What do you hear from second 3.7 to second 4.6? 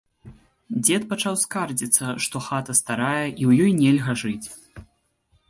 нельга жыць.